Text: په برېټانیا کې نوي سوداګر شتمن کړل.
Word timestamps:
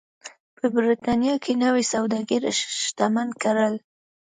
په 0.57 0.65
برېټانیا 0.75 1.35
کې 1.43 1.53
نوي 1.63 1.83
سوداګر 1.93 2.41
شتمن 2.83 3.29
کړل. 3.43 3.75